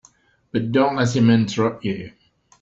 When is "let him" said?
0.95-1.29